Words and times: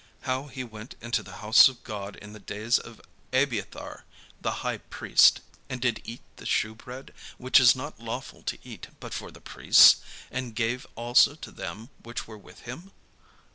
How 0.21 0.47
he 0.47 0.63
went 0.63 0.95
into 0.99 1.21
the 1.21 1.33
house 1.45 1.67
of 1.67 1.83
God 1.83 2.15
in 2.15 2.33
the 2.33 2.39
days 2.39 2.79
of 2.79 3.01
Abiathar 3.33 4.03
the 4.41 4.51
high 4.65 4.79
priest, 4.79 5.41
and 5.69 5.79
did 5.79 6.01
eat 6.03 6.23
the 6.37 6.47
shewbread, 6.47 7.13
which 7.37 7.59
is 7.59 7.75
not 7.75 7.99
lawful 7.99 8.41
to 8.45 8.57
eat 8.63 8.87
but 8.99 9.13
for 9.13 9.29
the 9.29 9.39
priests, 9.41 9.97
and 10.31 10.55
gave 10.55 10.87
also 10.95 11.35
to 11.35 11.51
them 11.51 11.91
which 12.01 12.25
were 12.27 12.39
with 12.39 12.61
him?" 12.61 12.91